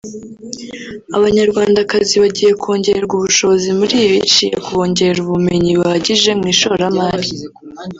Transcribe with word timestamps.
Abanyarwandakazi 1.17 2.15
bagiye 2.23 2.51
kongererwa 2.61 3.13
ubushobozi 3.17 3.67
muri 3.79 3.93
iyi 3.99 4.09
biciye 4.15 4.55
ku 4.57 4.61
kubongerera 4.67 5.19
ubumenyi 5.25 5.71
buhagije 5.79 6.29
mu 6.39 6.45
ishoramari 6.53 7.29